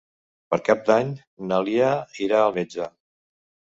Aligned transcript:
Per 0.53 0.57
Cap 0.69 0.81
d'Any 0.87 1.11
na 1.51 1.59
Lia 1.67 1.91
irà 2.29 2.41
al 2.47 2.57
metge. 2.59 2.89